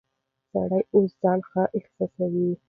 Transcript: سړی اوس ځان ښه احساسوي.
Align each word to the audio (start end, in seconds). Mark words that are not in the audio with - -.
سړی 0.51 0.81
اوس 0.95 1.11
ځان 1.21 1.39
ښه 1.49 1.63
احساسوي. 1.77 2.49